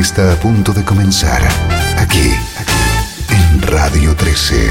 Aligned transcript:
Está 0.00 0.32
a 0.32 0.36
punto 0.36 0.72
de 0.72 0.84
comenzar 0.84 1.42
aquí, 1.98 2.32
en 3.28 3.62
Radio 3.62 4.16
13. 4.16 4.70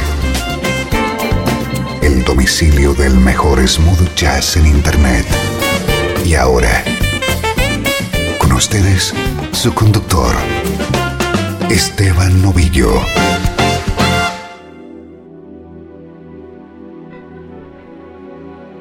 El 2.01 2.23
domicilio 2.23 2.93
del 2.93 3.15
mejor 3.15 3.65
smooth 3.67 4.15
jazz 4.15 4.57
en 4.57 4.65
Internet. 4.65 5.25
Y 6.25 6.33
ahora, 6.33 6.83
con 8.39 8.51
ustedes, 8.53 9.13
su 9.51 9.73
conductor, 9.73 10.35
Esteban 11.69 12.41
Novillo. 12.41 12.91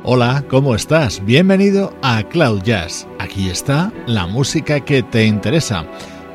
Hola, 0.02 0.45
¿cómo 0.48 0.74
estás? 0.74 1.24
Bienvenido 1.24 1.95
a 2.02 2.22
Cloud 2.22 2.62
Jazz. 2.62 3.06
Aquí 3.18 3.50
está 3.50 3.92
la 4.06 4.26
música 4.26 4.80
que 4.80 5.02
te 5.02 5.24
interesa. 5.24 5.84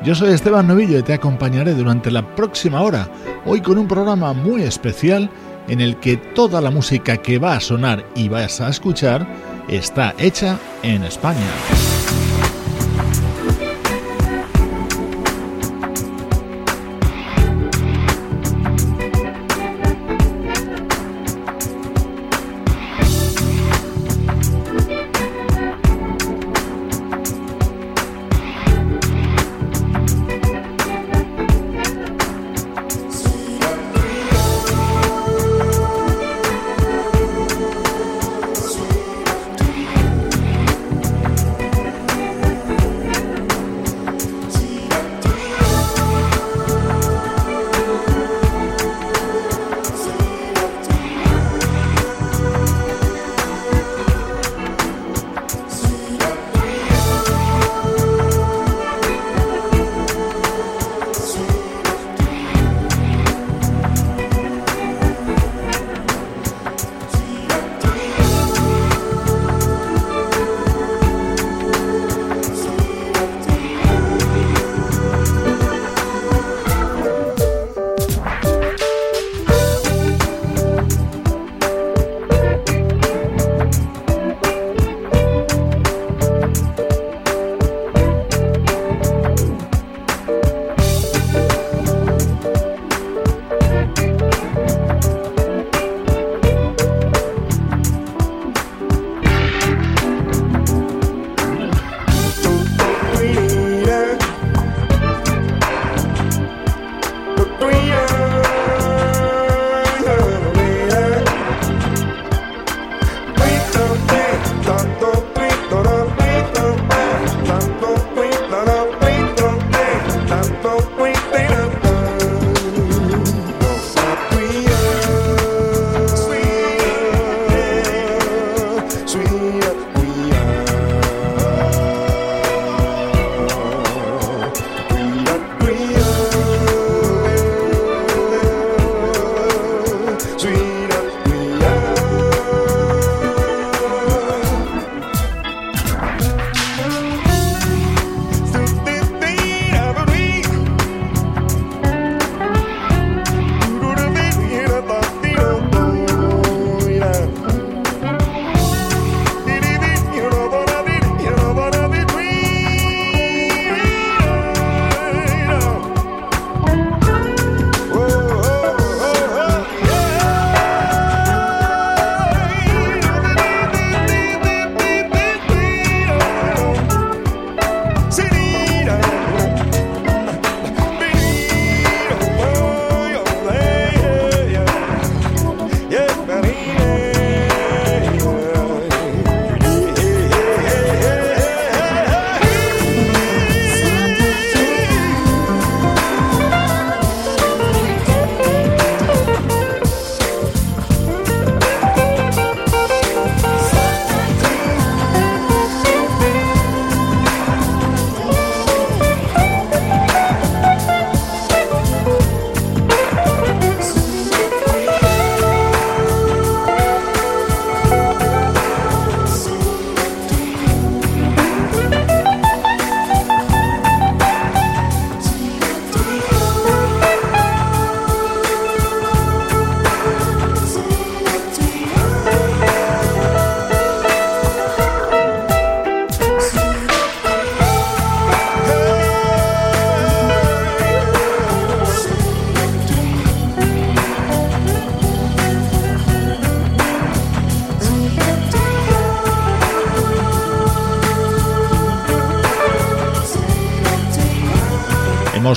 Yo 0.06 0.14
soy 0.14 0.32
Esteban 0.32 0.68
Novillo 0.68 1.00
y 1.00 1.02
te 1.02 1.14
acompañaré 1.14 1.74
durante 1.74 2.12
la 2.12 2.36
próxima 2.36 2.80
hora, 2.80 3.10
hoy 3.44 3.60
con 3.60 3.76
un 3.76 3.88
programa 3.88 4.32
muy 4.34 4.62
especial 4.62 5.28
en 5.66 5.80
el 5.80 5.96
que 5.96 6.16
toda 6.16 6.60
la 6.60 6.70
música 6.70 7.16
que 7.16 7.40
va 7.40 7.56
a 7.56 7.60
sonar 7.60 8.06
y 8.14 8.28
vas 8.28 8.60
a 8.60 8.68
escuchar 8.68 9.26
está 9.68 10.14
hecha 10.16 10.60
en 10.84 11.02
España. 11.02 11.95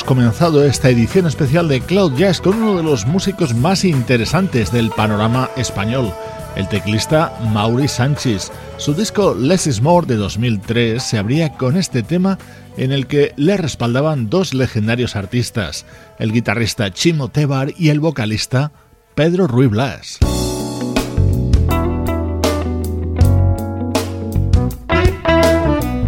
Comenzado 0.09 0.65
esta 0.65 0.89
edición 0.89 1.27
especial 1.27 1.67
de 1.67 1.81
Cloud 1.81 2.17
Jazz 2.17 2.41
con 2.41 2.55
uno 2.55 2.75
de 2.75 2.81
los 2.81 3.05
músicos 3.05 3.53
más 3.53 3.85
interesantes 3.85 4.71
del 4.71 4.89
panorama 4.89 5.51
español, 5.55 6.11
el 6.55 6.67
teclista 6.67 7.31
Mauri 7.53 7.87
Sánchez. 7.87 8.51
Su 8.77 8.95
disco 8.95 9.35
Less 9.35 9.67
is 9.67 9.83
More 9.83 10.07
de 10.07 10.15
2003 10.15 11.03
se 11.03 11.19
abría 11.19 11.55
con 11.57 11.77
este 11.77 12.01
tema 12.01 12.39
en 12.75 12.91
el 12.91 13.05
que 13.05 13.33
le 13.35 13.55
respaldaban 13.55 14.31
dos 14.31 14.55
legendarios 14.55 15.15
artistas, 15.15 15.85
el 16.17 16.31
guitarrista 16.31 16.91
Chimo 16.91 17.29
Tebar 17.29 17.71
y 17.77 17.89
el 17.89 17.99
vocalista 17.99 18.71
Pedro 19.13 19.45
Ruy 19.45 19.67
Blas. 19.67 20.17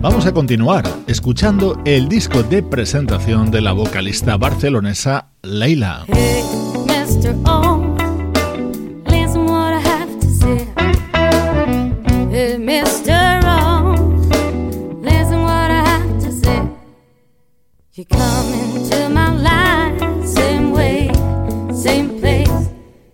Vamos 0.02 0.26
a 0.26 0.32
continuar 0.32 0.84
escuchando 1.06 1.80
el 1.86 2.10
disco 2.10 2.42
de 2.42 2.64
presentación 2.64 3.52
de 3.52 3.62
la 3.62 3.72
vocalista 3.72 4.36
barcelonesa 4.36 5.28
Leila. 5.44 6.06
Hey, 6.08 6.44
Mr. 6.88 7.36
O, 7.46 7.96
listen 9.06 9.46
what 9.46 9.76
I 9.76 9.80
have 9.80 10.20
to 10.20 10.28
say. 10.28 10.68
Hey, 12.32 12.58
Mr. 12.58 13.42
O, 13.46 13.94
listen 15.04 15.44
what 15.44 15.70
I 15.70 15.84
have 15.86 16.20
to 16.22 16.32
say. 16.32 16.64
You 17.94 18.06
come 18.06 18.54
into 18.56 19.08
my 19.08 19.30
life, 19.38 20.26
same 20.26 20.72
way, 20.72 21.12
same 21.76 22.20
place. 22.20 22.72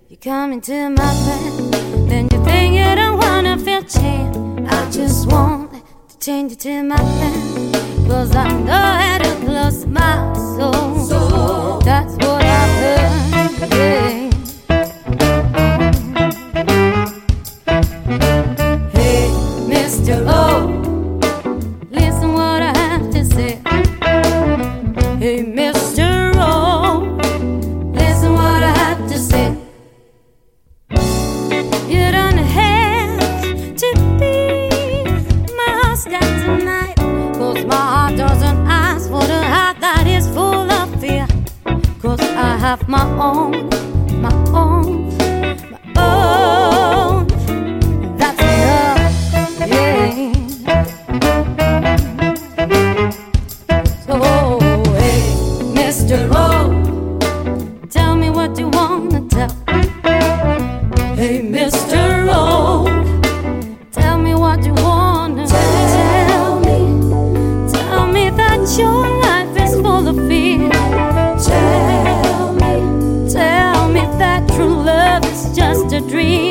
You 0.08 0.16
come 0.24 0.54
into 0.54 0.90
my 0.92 1.14
bed, 1.26 2.08
then 2.08 2.30
you 2.32 2.42
think 2.46 2.76
you 2.76 2.96
don't 2.96 3.18
wanna 3.18 3.58
feel 3.58 3.84
change. 3.84 4.38
I 4.70 4.90
just 4.90 5.30
want 5.30 5.57
change 6.28 6.52
it 6.52 6.60
to 6.60 6.84
my 6.84 6.98
plan. 6.98 7.72
Cause 8.06 8.36
I 8.36 8.52
know 8.52 8.74
how 8.74 9.18
to 9.18 9.46
close 9.46 9.86
my 9.86 10.34
soul. 10.58 11.06
soul. 11.06 11.80
That's 11.80 12.16
what 12.16 12.44
I've 12.44 13.58
heard. 13.62 13.72
Yeah. 13.72 14.27
Have 42.68 42.90
my 42.90 43.00
own, 43.18 43.70
my 43.70 43.70
own, 43.72 43.87
a 75.98 76.02
dream. 76.02 76.47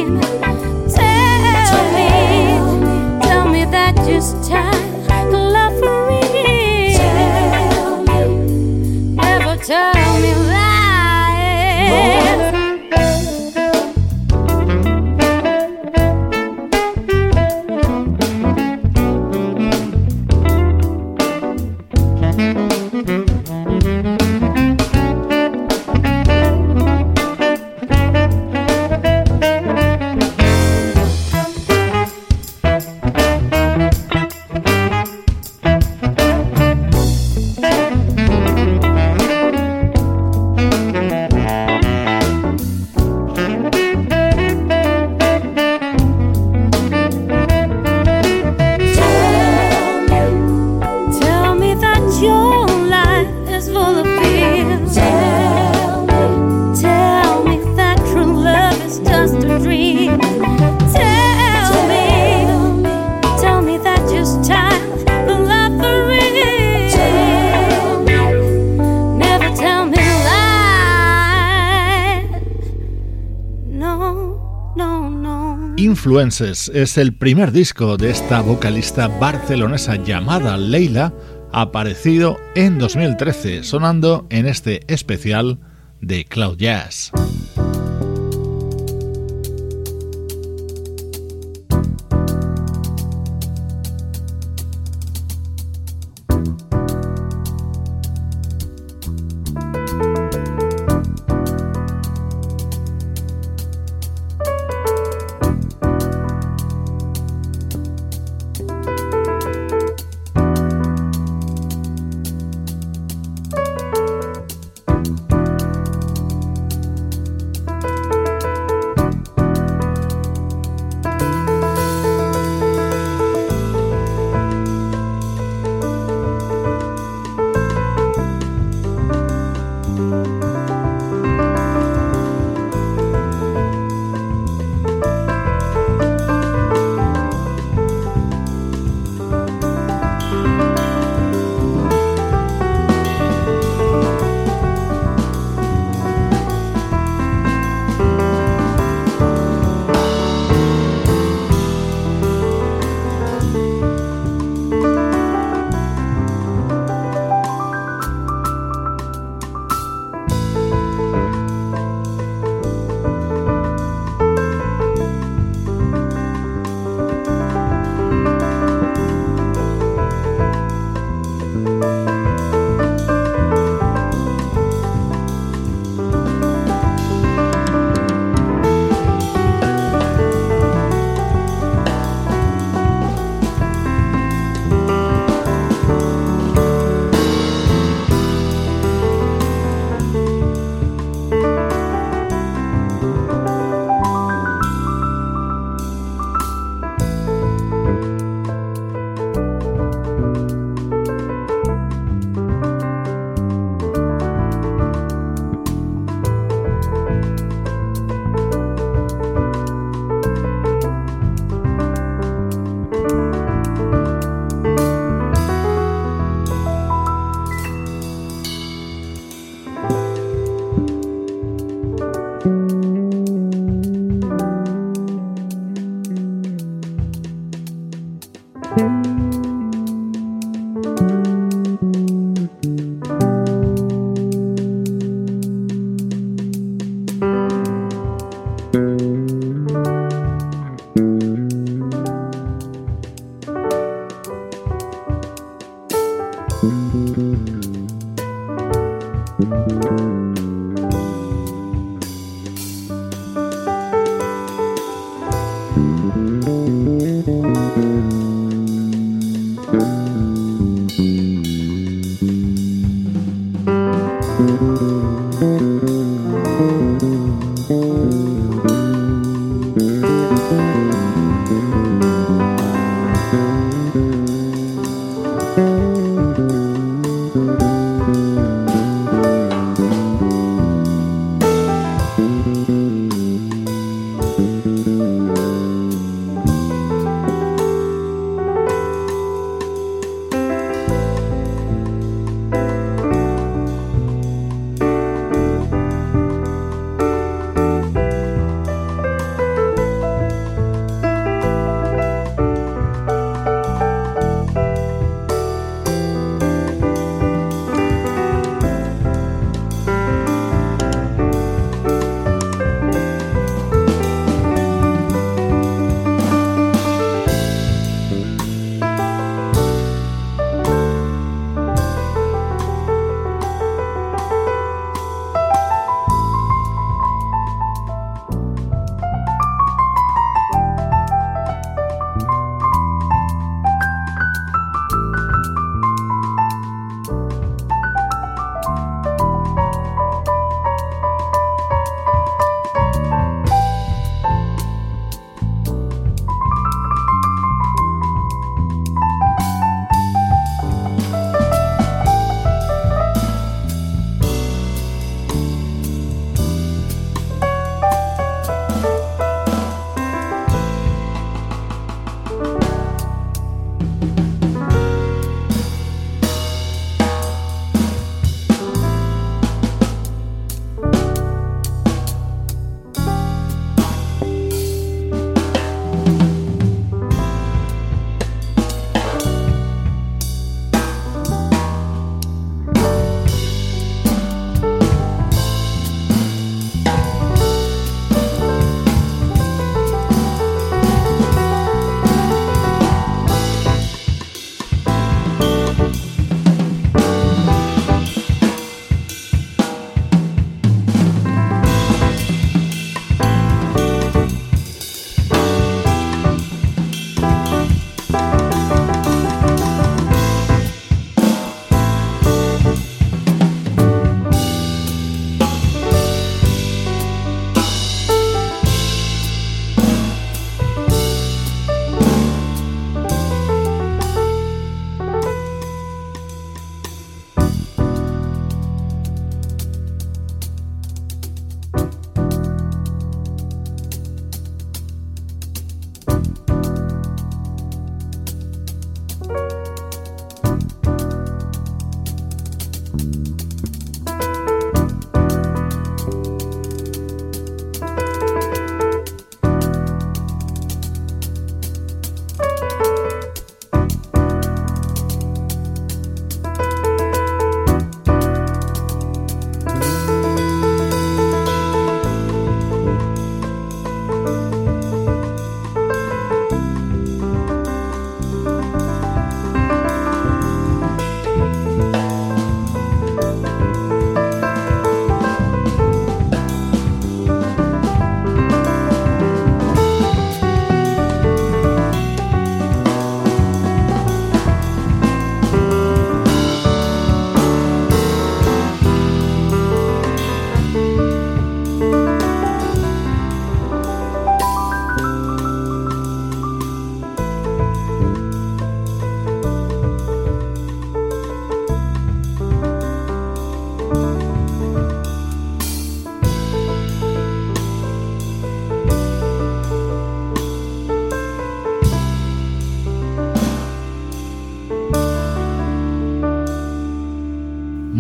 Es 76.27 76.99
el 76.99 77.15
primer 77.15 77.53
disco 77.53 77.97
de 77.97 78.11
esta 78.11 78.41
vocalista 78.41 79.07
barcelonesa 79.07 79.95
llamada 79.95 80.57
Leila, 80.57 81.15
aparecido 81.53 82.37
en 82.57 82.79
2013, 82.79 83.63
sonando 83.63 84.27
en 84.31 84.47
este 84.47 84.81
especial 84.93 85.61
de 86.01 86.25
Cloud 86.25 86.57
Jazz. 86.57 87.13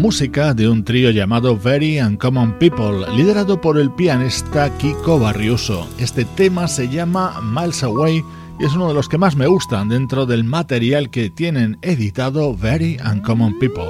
Música 0.07 0.55
de 0.55 0.69
un 0.69 0.85
trío 0.85 1.11
llamado 1.11 1.59
Very 1.59 1.99
Uncommon 2.01 2.61
People, 2.61 3.13
liderado 3.17 3.61
por 3.61 3.77
el 3.77 3.91
pianista 3.91 4.71
Kiko 4.79 5.19
Barriuso. 5.19 5.89
Este 5.99 6.25
tema 6.25 6.69
se 6.69 6.89
llama 6.89 7.41
Miles 7.43 7.83
Away 7.83 8.23
y 8.61 8.65
es 8.65 8.73
uno 8.75 8.87
de 8.87 8.95
los 8.95 9.09
que 9.09 9.19
más 9.19 9.35
me 9.35 9.49
gustan 9.49 9.89
dentro 9.89 10.25
del 10.25 10.45
material 10.45 11.11
que 11.11 11.29
tienen 11.29 11.79
editado 11.83 12.57
Very 12.57 12.99
Uncommon 13.05 13.59
People. 13.59 13.87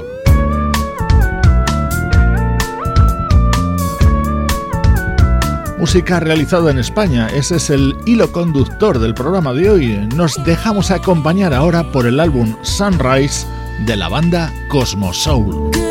Música 5.79 6.19
realizada 6.19 6.71
en 6.71 6.79
España, 6.79 7.29
ese 7.29 7.57
es 7.57 7.69
el 7.69 7.95
hilo 8.07 8.33
conductor 8.33 8.99
del 8.99 9.13
programa 9.13 9.53
de 9.53 9.69
hoy. 9.69 10.09
Nos 10.17 10.43
dejamos 10.47 10.91
acompañar 10.91 11.53
ahora 11.53 11.93
por 11.93 12.07
el 12.07 12.21
álbum 12.21 12.57
Sunrise 12.63 13.47
de 13.85 13.97
la 13.97 14.09
banda 14.09 14.51
Cosmos 14.71 15.19
Soul. 15.19 15.86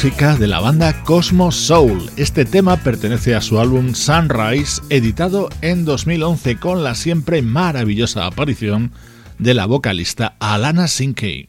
Música 0.00 0.36
de 0.36 0.46
la 0.46 0.60
banda 0.60 1.02
Cosmos 1.02 1.56
Soul. 1.56 2.08
Este 2.16 2.44
tema 2.44 2.76
pertenece 2.76 3.34
a 3.34 3.40
su 3.40 3.58
álbum 3.58 3.94
Sunrise, 3.94 4.80
editado 4.90 5.48
en 5.60 5.84
2011 5.84 6.60
con 6.60 6.84
la 6.84 6.94
siempre 6.94 7.42
maravillosa 7.42 8.24
aparición 8.24 8.92
de 9.40 9.54
la 9.54 9.66
vocalista 9.66 10.36
Alana 10.38 10.86
Sinkey. 10.86 11.48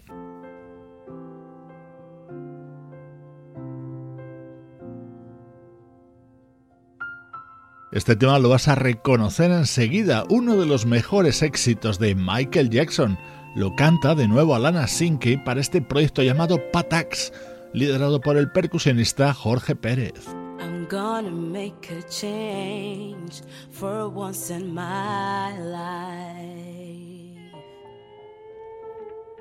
Este 7.92 8.16
tema 8.16 8.40
lo 8.40 8.50
vas 8.50 8.68
a 8.68 8.74
reconocer 8.74 9.52
enseguida, 9.52 10.24
uno 10.28 10.56
de 10.56 10.66
los 10.66 10.88
mejores 10.88 11.44
éxitos 11.44 12.00
de 12.00 12.16
Michael 12.16 12.72
Jackson. 12.72 13.20
Lo 13.56 13.76
canta 13.76 14.16
de 14.16 14.28
nuevo 14.28 14.56
Alana 14.56 14.88
Sinkey 14.88 15.38
para 15.38 15.62
este 15.62 15.84
proyecto 15.84 16.24
llamado 16.24 16.58
Patax 16.74 17.32
liderado 17.74 18.22
por 18.22 18.38
el 18.38 18.52
percusionista 18.52 19.34
Jorge 19.34 19.76
Pérez. 19.76 20.28
I'm 20.60 20.88
gonna 20.88 21.32
make 21.32 21.90
a 21.92 22.02
change 22.10 23.42
for 23.72 24.08
once 24.10 24.50
in 24.52 24.74
my 24.74 25.58
life. 25.60 26.90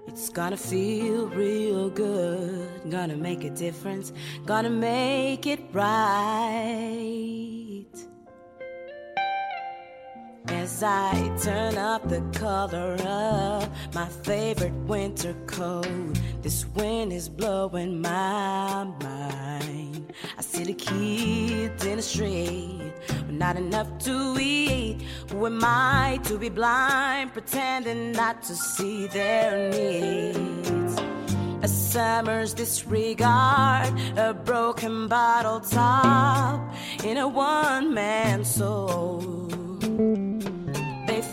It's 0.07 0.31
gonna 0.31 0.57
feel 0.57 1.29
real 1.29 1.91
good, 1.91 2.91
gonna 2.91 3.17
make 3.17 3.45
a 3.45 3.51
difference, 3.51 4.13
gonna 4.47 4.71
make 4.71 5.47
it 5.47 5.61
right. 5.73 6.99
As 10.51 10.83
I 10.83 11.13
turn 11.43 11.77
up 11.77 12.09
the 12.09 12.23
color 12.33 12.95
of 13.07 13.69
my 13.95 14.07
favorite 14.07 14.73
winter 14.87 15.35
coat, 15.47 15.87
this 16.41 16.67
wind 16.75 17.13
is 17.13 17.29
blowing 17.29 18.01
my 18.01 18.85
mind. 19.03 20.15
I 20.39 20.41
see 20.41 20.65
the 20.65 20.73
kids 20.73 21.85
in 21.85 21.97
the 21.97 22.03
street 22.03 22.93
with 23.09 23.33
not 23.33 23.57
enough 23.57 23.99
to 24.05 24.37
eat. 24.41 25.03
Who 25.31 25.47
am 25.47 25.61
I 25.63 26.19
to 26.25 26.39
be 26.39 26.49
blind, 26.49 27.35
pretending 27.35 28.13
not 28.13 28.43
to 28.45 28.55
see 28.55 29.07
their 29.07 29.71
needs? 29.71 30.97
A 31.63 31.69
summer's 31.69 32.55
disregard, 32.55 33.93
a 34.17 34.33
broken 34.33 35.09
bottle 35.09 35.61
top 35.61 36.75
in 37.05 37.19
a 37.19 37.29
one 37.29 37.93
man 37.93 38.45
soul. 38.45 39.48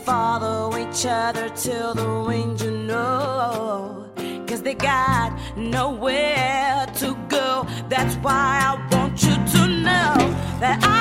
Follow 0.05 0.77
each 0.77 1.07
other 1.07 1.49
till 1.49 1.95
the 1.95 2.23
wind, 2.27 2.61
you 2.61 2.69
know. 2.69 4.05
Cause 4.45 4.61
they 4.61 4.75
got 4.75 5.35
nowhere 5.57 6.85
to 6.97 7.15
go. 7.27 7.65
That's 7.89 8.13
why 8.17 8.61
I 8.61 8.95
want 8.95 9.23
you 9.23 9.33
to 9.33 9.67
know 9.67 10.13
that 10.59 10.77
I'm 10.83 10.94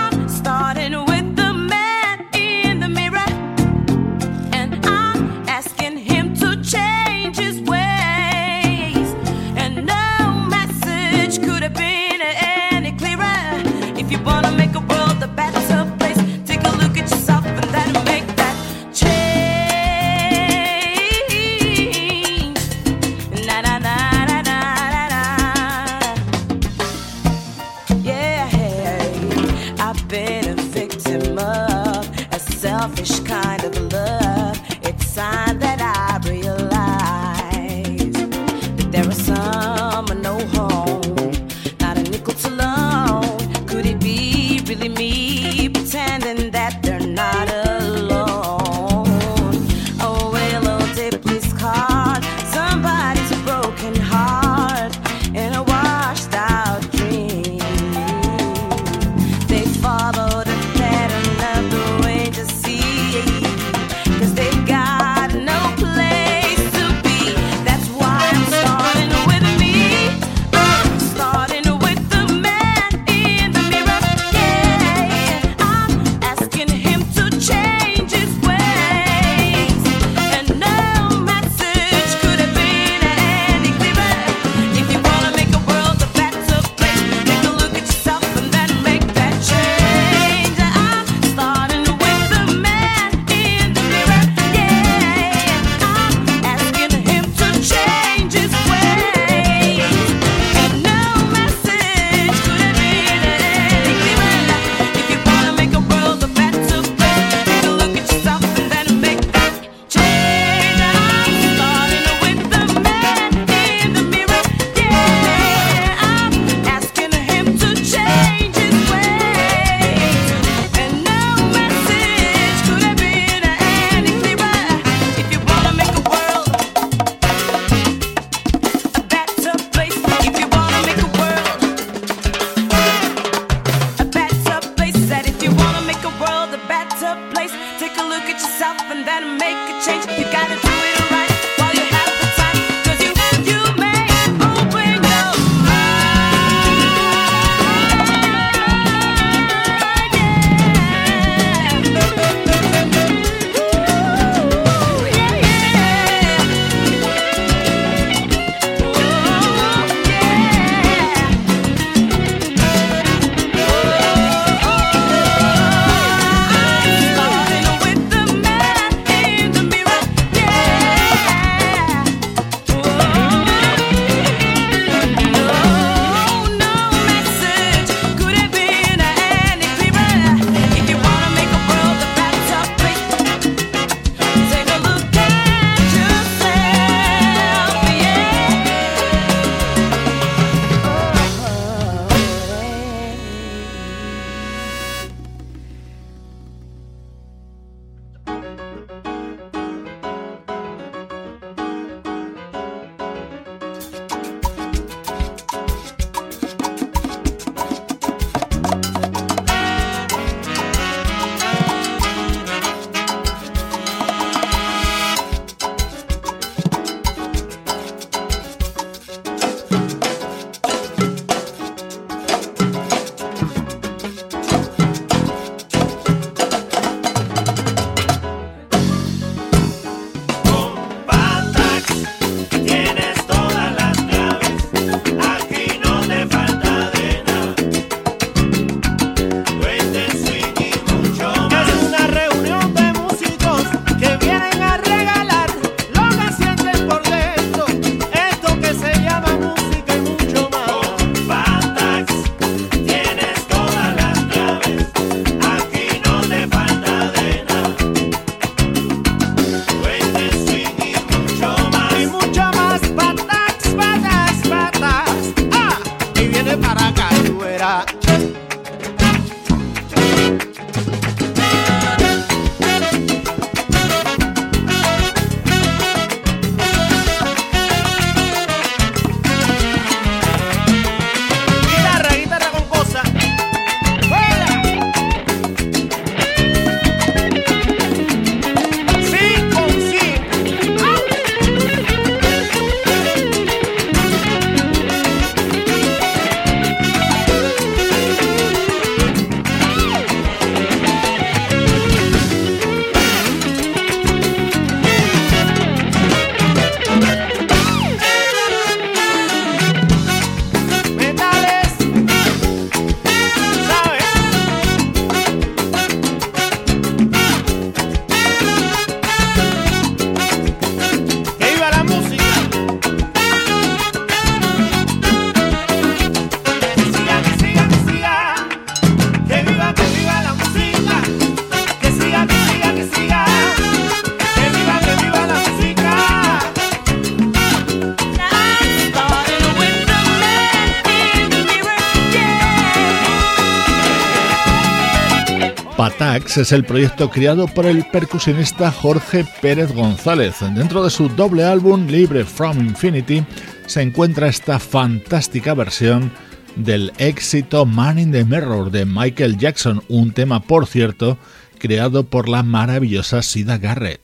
Es 346.36 346.50
el 346.50 346.64
proyecto 346.64 347.10
creado 347.10 347.46
por 347.46 347.64
el 347.64 347.86
percusionista 347.86 348.72
Jorge 348.72 349.24
Pérez 349.40 349.72
González. 349.72 350.34
Dentro 350.40 350.82
de 350.82 350.90
su 350.90 351.08
doble 351.08 351.44
álbum 351.44 351.86
Libre 351.86 352.24
from 352.24 352.58
Infinity 352.58 353.24
se 353.66 353.82
encuentra 353.82 354.26
esta 354.26 354.58
fantástica 354.58 355.54
versión 355.54 356.10
del 356.56 356.92
éxito 356.98 357.66
Man 357.66 358.00
in 358.00 358.10
the 358.10 358.24
Mirror 358.24 358.72
de 358.72 358.84
Michael 358.84 359.38
Jackson, 359.38 359.84
un 359.88 360.10
tema 360.10 360.42
por 360.42 360.66
cierto 360.66 361.18
creado 361.58 362.04
por 362.04 362.28
la 362.28 362.42
maravillosa 362.42 363.22
Sida 363.22 363.58
Garrett. 363.58 364.03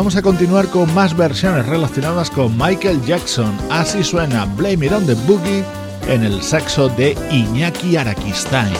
Vamos 0.00 0.16
a 0.16 0.22
continuar 0.22 0.66
con 0.68 0.92
más 0.94 1.14
versiones 1.14 1.66
relacionadas 1.66 2.30
con 2.30 2.56
Michael 2.56 3.04
Jackson. 3.04 3.54
Así 3.68 4.02
suena 4.02 4.46
Blame 4.46 4.86
It 4.86 4.92
on 4.92 5.04
the 5.04 5.12
Boogie 5.26 5.62
en 6.08 6.24
el 6.24 6.42
saxo 6.42 6.88
de 6.88 7.14
Iñaki 7.30 7.98
Arakistain. 7.98 8.72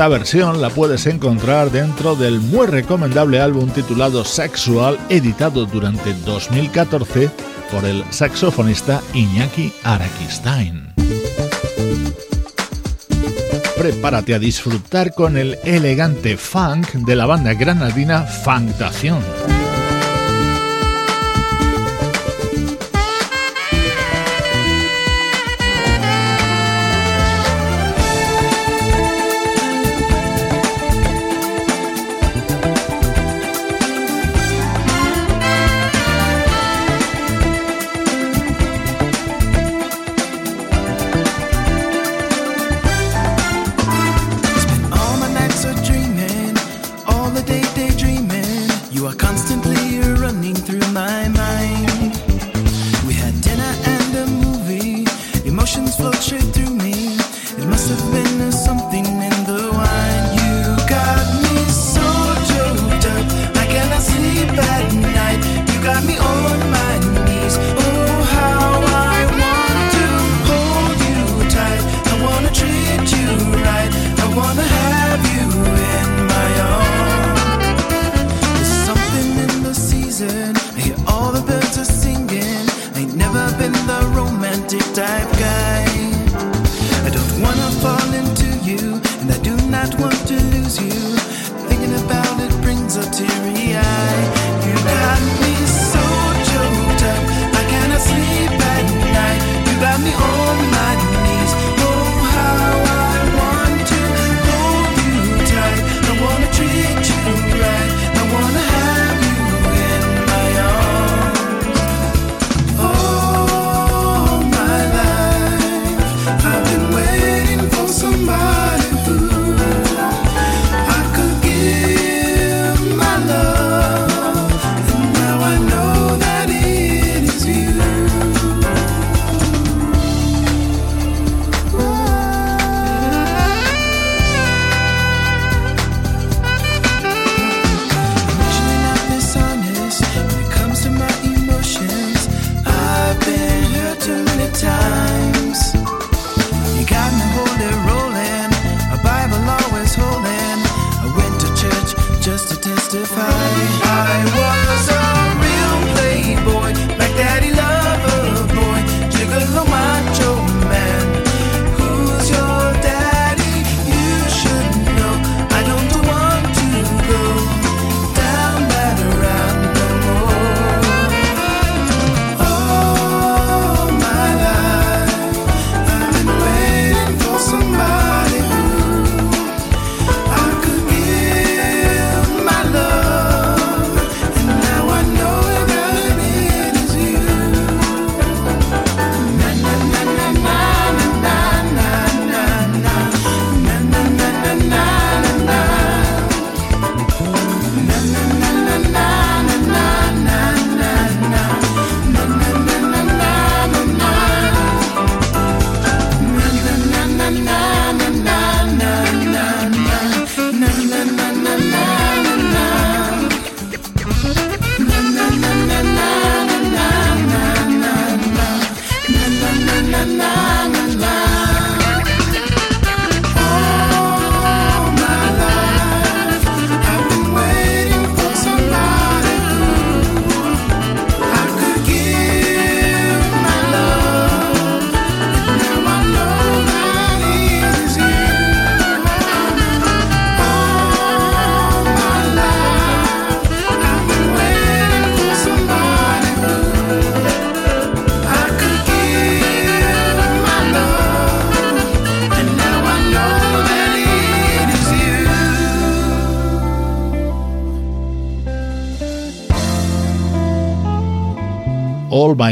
Esta 0.00 0.08
versión 0.08 0.62
la 0.62 0.70
puedes 0.70 1.04
encontrar 1.04 1.70
dentro 1.70 2.16
del 2.16 2.40
muy 2.40 2.66
recomendable 2.66 3.38
álbum 3.38 3.68
titulado 3.68 4.24
Sexual, 4.24 4.98
editado 5.10 5.66
durante 5.66 6.14
2014 6.24 7.28
por 7.70 7.84
el 7.84 8.02
saxofonista 8.08 9.02
Iñaki 9.12 9.70
Arakistain. 9.84 10.94
Prepárate 13.76 14.32
a 14.32 14.38
disfrutar 14.38 15.12
con 15.12 15.36
el 15.36 15.58
elegante 15.64 16.38
funk 16.38 16.94
de 16.94 17.16
la 17.16 17.26
banda 17.26 17.52
granadina 17.52 18.22
Funkdación. 18.22 19.20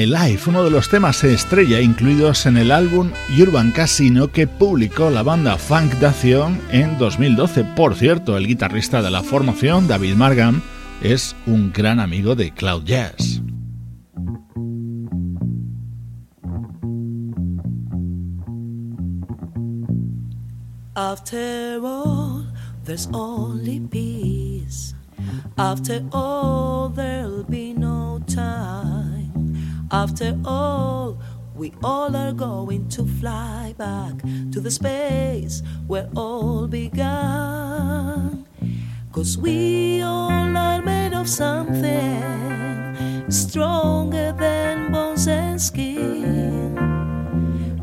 Life, 0.06 0.48
uno 0.48 0.64
de 0.64 0.70
los 0.70 0.88
temas 0.88 1.24
estrella 1.24 1.80
incluidos 1.80 2.46
en 2.46 2.56
el 2.56 2.70
álbum 2.70 3.10
Urban 3.38 3.72
Casino 3.72 4.28
que 4.28 4.46
publicó 4.46 5.10
la 5.10 5.22
banda 5.22 5.56
Funk 5.56 5.94
Dación 5.94 6.60
en 6.70 6.98
2012. 6.98 7.64
Por 7.64 7.94
cierto, 7.94 8.36
el 8.36 8.46
guitarrista 8.46 9.02
de 9.02 9.10
la 9.10 9.22
formación, 9.22 9.88
David 9.88 10.14
Margan, 10.14 10.62
es 11.02 11.34
un 11.46 11.72
gran 11.72 12.00
amigo 12.00 12.34
de 12.34 12.52
Cloud 12.52 12.84
Jazz. 12.84 13.40
After 20.94 21.80
all, 21.82 22.46
there's 22.84 23.08
only 23.12 23.80
peace. 23.80 24.94
After 25.56 26.04
all, 26.12 26.88
there'll 26.88 27.44
be 27.44 27.72
no 27.72 28.20
time. 28.26 29.07
After 29.90 30.38
all, 30.44 31.18
We 31.58 31.72
all 31.82 32.14
are 32.14 32.32
going 32.32 32.88
to 32.90 33.04
fly 33.04 33.74
back 33.76 34.22
to 34.52 34.60
the 34.60 34.70
space 34.70 35.60
where 35.88 36.08
all 36.14 36.68
began. 36.68 38.46
Cause 39.10 39.36
we 39.36 40.00
all 40.02 40.30
are 40.56 40.80
made 40.80 41.14
of 41.14 41.28
something 41.28 42.94
stronger 43.28 44.30
than 44.38 44.92
bones 44.92 45.26
and 45.26 45.60
skin. 45.60 46.78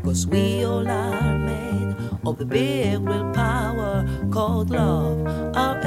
Cause 0.02 0.26
we 0.26 0.64
all 0.64 0.88
are 0.88 1.36
made 1.36 1.94
of 2.24 2.38
the 2.38 2.46
big 2.46 3.00
willpower 3.00 4.08
called 4.30 4.70
love, 4.70 5.20
our 5.54 5.78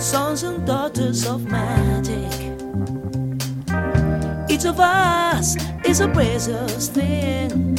sons 0.00 0.42
and 0.44 0.66
daughters 0.66 1.26
of 1.26 1.44
magic. 1.44 2.32
Each 4.48 4.64
of 4.64 4.80
us 4.80 5.56
is 5.84 6.00
a 6.00 6.08
precious 6.08 6.88
thing, 6.88 7.76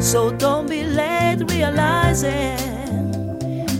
so 0.00 0.32
don't 0.32 0.68
be 0.68 0.82
late 0.82 1.44
realizing 1.48 2.58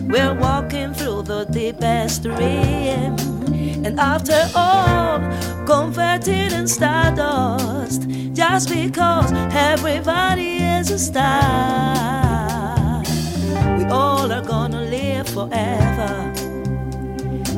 we're 0.08 0.34
walking 0.34 0.94
through 0.94 1.22
the 1.22 1.46
deepest 1.46 2.22
dream. 2.22 3.16
And 3.84 3.98
after 3.98 4.48
all, 4.54 5.18
converted 5.66 6.52
in 6.52 6.68
stardust, 6.68 8.08
just 8.32 8.68
because 8.68 9.32
everybody 9.52 10.58
is 10.58 10.92
a 10.92 10.98
star, 10.98 13.02
we 13.76 13.84
all 13.86 14.30
are 14.30 14.44
gonna 14.44 14.82
live 14.82 15.28
forever 15.28 16.33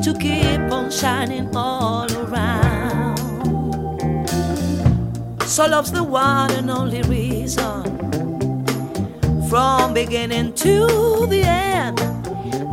to 0.07 0.13
keep 0.19 0.61
on 0.71 0.89
shining 0.89 1.53
all 1.53 2.07
around. 2.23 3.17
So 5.41 5.67
love's 5.67 5.91
the 5.91 6.01
one 6.01 6.49
and 6.51 6.71
only 6.71 7.01
reason. 7.01 7.83
From 9.49 9.93
beginning 9.93 10.53
to 10.63 11.25
the 11.27 11.41
end, 11.43 11.97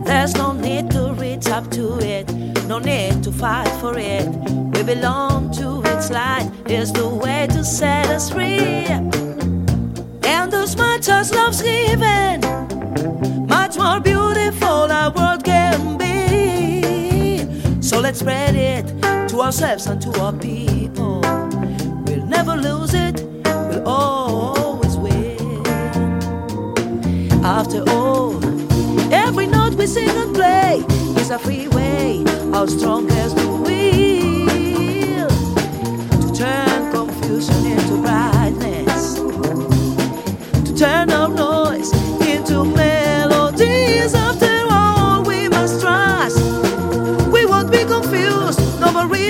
there's 0.07 0.35
no 0.37 0.53
need 0.53 0.93
to 0.93 1.13
reach 1.15 1.49
up 1.49 1.69
to 1.73 1.99
it, 1.99 2.33
no 2.69 2.79
need 2.79 3.25
to 3.25 3.33
fight 3.33 3.73
for 3.81 3.99
it. 3.99 4.29
We 4.73 4.85
belong 4.85 5.51
to 5.55 5.83
its 5.87 6.11
light, 6.11 6.49
is 6.69 6.93
the 6.93 7.09
way 7.09 7.49
to 7.51 7.65
set 7.65 8.11
us 8.11 8.31
free. 8.31 8.87
And 10.35 10.55
as 10.55 10.77
much 10.77 11.09
as 11.09 11.35
love's 11.35 11.63
given, 11.63 12.43
much 13.49 13.77
more 13.77 13.99
beautiful 13.99 14.93
our 14.99 15.11
world 15.11 15.43
can 15.43 15.99
be. 15.99 16.04
So 17.95 18.01
let's 18.01 18.19
spread 18.19 18.57
it 18.57 18.85
to 19.29 19.41
ourselves 19.41 19.87
and 19.87 20.03
to 20.03 20.21
our 20.21 20.33
people. 20.33 21.21
We'll 22.05 22.27
never 22.27 22.57
lose 22.57 22.93
it, 22.93 23.23
we'll 23.45 23.87
always 23.87 24.97
win. 24.97 25.65
After 27.45 27.89
all, 27.91 28.45
every 29.15 29.47
note 29.47 29.75
we 29.75 29.87
sing 29.87 30.09
and 30.09 30.35
play 30.35 30.83
is 31.21 31.31
a 31.31 31.39
free 31.39 31.69
way, 31.69 32.25
our 32.53 32.67
strongest 32.67 33.37
will 33.37 33.63
to 36.21 36.33
turn 36.35 36.91
confusion 36.91 37.65
into 37.65 38.03
brightness, 38.03 39.15
to 40.65 40.77
turn 40.77 41.13
our 41.13 41.29
noise 41.29 41.54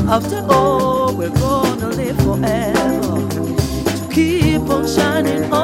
After 0.08 0.44
all, 0.48 1.14
we're 1.14 1.30
gonna 1.30 1.88
live 1.88 2.16
forever 2.18 3.28
to 3.28 4.08
keep 4.12 4.62
on 4.62 4.86
shining 4.86 5.52
all 5.52 5.57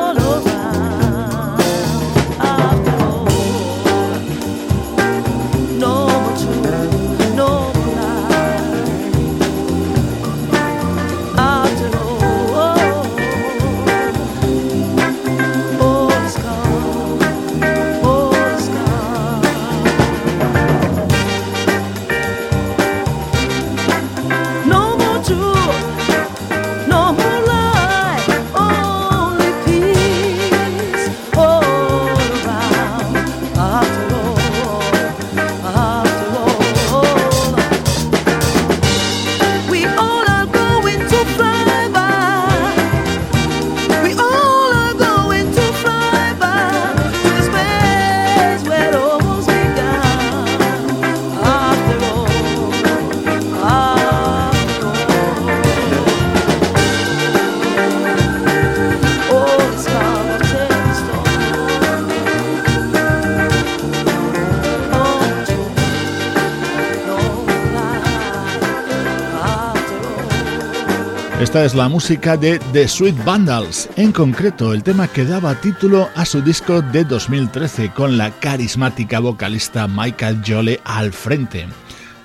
Esta 71.55 71.67
es 71.67 71.75
la 71.77 71.89
música 71.89 72.37
de 72.37 72.59
The 72.73 72.89
Sweet 72.89 73.25
Vandals, 73.25 73.89
en 73.95 74.11
concreto 74.11 74.75
el 74.75 74.83
tema 74.83 75.07
que 75.07 75.25
daba 75.25 75.55
título 75.55 76.11
a 76.17 76.25
su 76.25 76.43
disco 76.43 76.83
de 76.83 77.05
2013 77.05 77.91
con 77.91 78.19
la 78.19 78.33
carismática 78.33 79.21
vocalista 79.21 79.87
Michael 79.87 80.43
Jole 80.45 80.81
al 80.83 81.13
frente. 81.13 81.69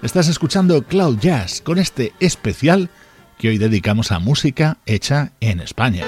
Estás 0.02 0.30
escuchando 0.30 0.82
Cloud 0.82 1.20
Jazz 1.20 1.62
con 1.62 1.78
este 1.78 2.12
especial 2.20 2.90
que 3.38 3.50
hoy 3.50 3.60
dedicamos 3.60 4.12
a 4.12 4.18
música 4.18 4.80
hecha 4.88 5.32
en 5.42 5.60
España. 5.60 6.08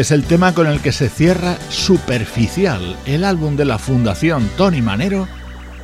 Es 0.00 0.12
el 0.12 0.22
tema 0.22 0.54
con 0.54 0.68
el 0.68 0.80
que 0.80 0.92
se 0.92 1.08
cierra 1.08 1.58
Superficial, 1.70 2.96
el 3.04 3.24
álbum 3.24 3.56
de 3.56 3.64
la 3.64 3.78
Fundación 3.78 4.48
Tony 4.56 4.80
Manero 4.80 5.26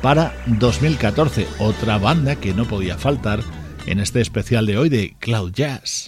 para 0.01 0.33
2014, 0.45 1.45
otra 1.59 1.97
banda 1.97 2.37
que 2.37 2.53
no 2.53 2.65
podía 2.65 2.97
faltar 2.97 3.41
en 3.85 3.99
este 3.99 4.21
especial 4.21 4.65
de 4.67 4.77
hoy 4.77 4.87
de 4.87 5.17
Cloud 5.19 5.51
Jazz. 5.51 6.07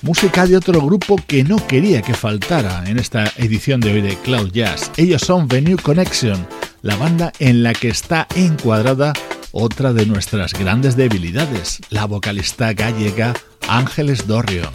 Música 0.00 0.46
de 0.46 0.56
otro 0.56 0.80
grupo 0.80 1.16
que 1.26 1.44
no 1.44 1.66
quería 1.66 2.00
que 2.00 2.14
faltara 2.14 2.84
en 2.86 2.98
esta 2.98 3.24
edición 3.36 3.80
de 3.80 3.92
hoy 3.92 4.00
de 4.00 4.16
Cloud 4.16 4.50
Jazz. 4.50 4.90
Ellos 4.96 5.20
son 5.20 5.46
Venue 5.46 5.76
Connection, 5.76 6.46
la 6.80 6.96
banda 6.96 7.32
en 7.38 7.62
la 7.62 7.74
que 7.74 7.88
está 7.88 8.26
encuadrada 8.34 9.12
otra 9.50 9.92
de 9.92 10.06
nuestras 10.06 10.54
grandes 10.54 10.96
debilidades, 10.96 11.80
la 11.90 12.06
vocalista 12.06 12.72
gallega 12.72 13.34
Ángeles 13.68 14.26
Dorrio. 14.26 14.70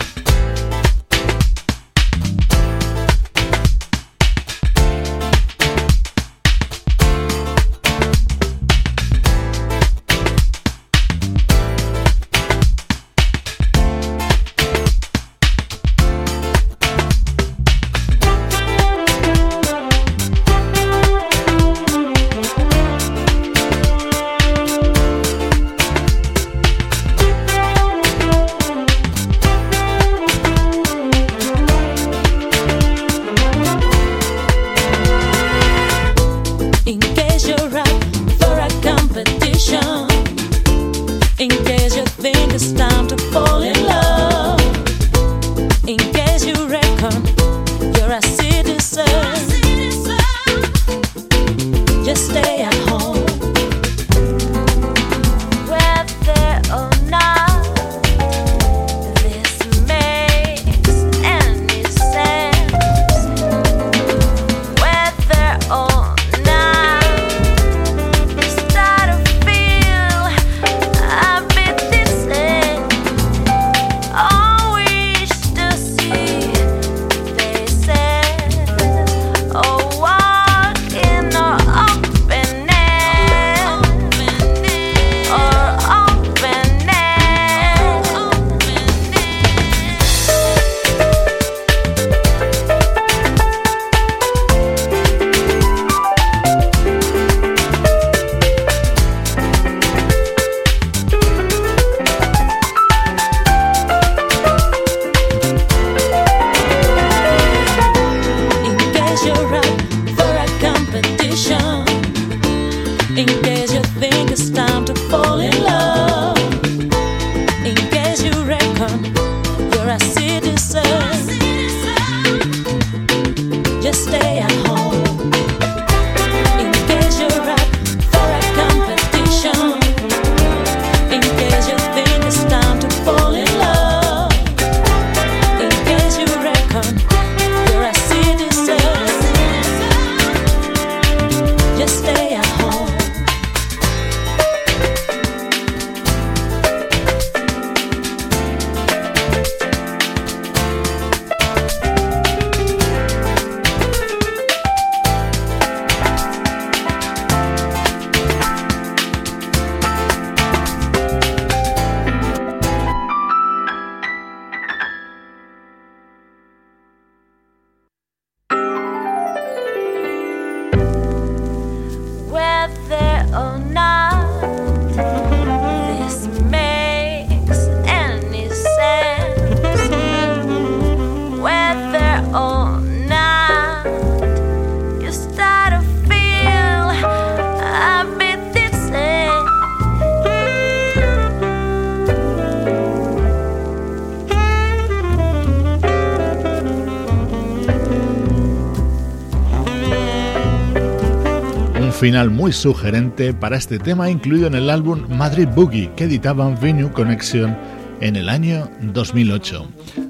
Final 202.07 202.29
muy 202.29 202.53
sugerente 202.53 203.33
para 203.33 203.57
este 203.57 203.79
tema 203.79 204.09
incluido 204.09 204.47
en 204.47 204.55
el 204.55 204.69
álbum 204.69 205.05
Madrid 205.17 205.45
Boogie 205.53 205.91
que 205.97 206.05
editaban 206.05 206.57
Venue 206.57 206.89
Connection 206.89 207.57
en 207.99 208.15
el 208.15 208.29
año 208.29 208.69
2008. 208.79 209.67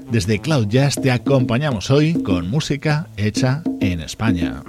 Desde 0.08 0.38
Cloud 0.38 0.68
Jazz 0.68 0.94
te 0.94 1.10
acompañamos 1.10 1.90
hoy 1.90 2.14
con 2.22 2.48
música 2.50 3.08
hecha 3.16 3.64
en 3.80 3.98
España. 3.98 4.62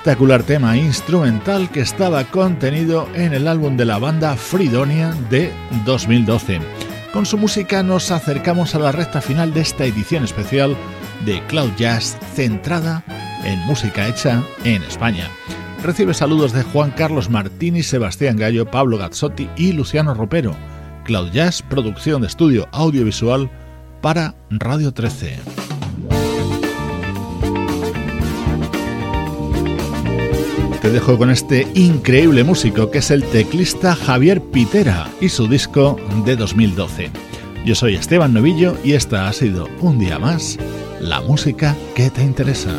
Espectacular 0.00 0.42
tema 0.44 0.78
instrumental 0.78 1.70
que 1.70 1.80
estaba 1.80 2.24
contenido 2.24 3.06
en 3.12 3.34
el 3.34 3.46
álbum 3.46 3.76
de 3.76 3.84
la 3.84 3.98
banda 3.98 4.34
Fridonia 4.34 5.14
de 5.28 5.52
2012. 5.84 6.58
Con 7.12 7.26
su 7.26 7.36
música 7.36 7.82
nos 7.82 8.10
acercamos 8.10 8.74
a 8.74 8.78
la 8.78 8.92
recta 8.92 9.20
final 9.20 9.52
de 9.52 9.60
esta 9.60 9.84
edición 9.84 10.24
especial 10.24 10.74
de 11.26 11.42
Cloud 11.48 11.72
Jazz 11.76 12.16
centrada 12.34 13.04
en 13.44 13.58
música 13.66 14.08
hecha 14.08 14.42
en 14.64 14.82
España. 14.84 15.28
Recibe 15.82 16.14
saludos 16.14 16.54
de 16.54 16.62
Juan 16.62 16.92
Carlos 16.92 17.28
Martini, 17.28 17.82
Sebastián 17.82 18.38
Gallo, 18.38 18.70
Pablo 18.70 18.96
Gazzotti 18.96 19.50
y 19.54 19.72
Luciano 19.74 20.14
Ropero. 20.14 20.56
Cloud 21.04 21.30
Jazz, 21.30 21.60
producción 21.60 22.22
de 22.22 22.28
estudio 22.28 22.70
audiovisual 22.72 23.50
para 24.00 24.34
Radio 24.48 24.94
13. 24.94 25.59
Te 30.80 30.88
dejo 30.88 31.18
con 31.18 31.28
este 31.28 31.66
increíble 31.74 32.42
músico 32.42 32.90
que 32.90 32.98
es 32.98 33.10
el 33.10 33.22
teclista 33.22 33.94
Javier 33.94 34.40
Pitera 34.40 35.10
y 35.20 35.28
su 35.28 35.46
disco 35.46 35.98
de 36.24 36.36
2012. 36.36 37.10
Yo 37.66 37.74
soy 37.74 37.96
Esteban 37.96 38.32
Novillo 38.32 38.74
y 38.82 38.94
esta 38.94 39.28
ha 39.28 39.32
sido 39.34 39.68
un 39.80 39.98
día 39.98 40.18
más 40.18 40.56
la 40.98 41.20
música 41.20 41.76
que 41.94 42.08
te 42.08 42.22
interesa. 42.22 42.78